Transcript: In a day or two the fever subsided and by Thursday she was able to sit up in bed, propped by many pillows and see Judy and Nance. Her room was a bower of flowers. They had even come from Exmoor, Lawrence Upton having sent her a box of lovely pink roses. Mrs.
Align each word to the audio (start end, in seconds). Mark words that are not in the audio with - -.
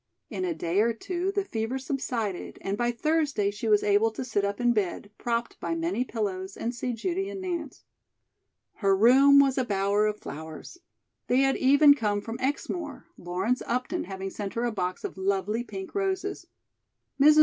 In 0.31 0.43
a 0.43 0.55
day 0.55 0.79
or 0.81 0.93
two 0.93 1.31
the 1.31 1.45
fever 1.45 1.77
subsided 1.77 2.57
and 2.61 2.75
by 2.75 2.89
Thursday 2.89 3.51
she 3.51 3.67
was 3.69 3.83
able 3.83 4.09
to 4.13 4.25
sit 4.25 4.43
up 4.43 4.59
in 4.59 4.73
bed, 4.73 5.11
propped 5.19 5.59
by 5.59 5.75
many 5.75 6.03
pillows 6.03 6.57
and 6.57 6.73
see 6.73 6.91
Judy 6.93 7.29
and 7.29 7.39
Nance. 7.39 7.83
Her 8.77 8.97
room 8.97 9.37
was 9.39 9.59
a 9.59 9.63
bower 9.63 10.07
of 10.07 10.17
flowers. 10.19 10.79
They 11.27 11.41
had 11.41 11.55
even 11.55 11.93
come 11.93 12.19
from 12.19 12.39
Exmoor, 12.39 13.05
Lawrence 13.15 13.61
Upton 13.67 14.05
having 14.05 14.31
sent 14.31 14.55
her 14.55 14.63
a 14.63 14.71
box 14.71 15.03
of 15.03 15.19
lovely 15.19 15.63
pink 15.63 15.93
roses. 15.93 16.47
Mrs. 17.21 17.39